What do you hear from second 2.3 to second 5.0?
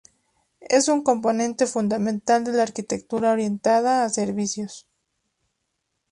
de la Arquitectura Orientada a Servicios.